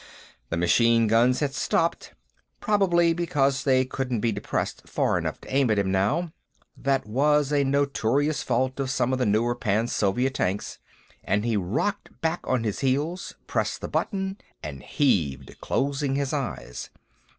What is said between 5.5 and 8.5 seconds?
aim at him, now; that was a notorious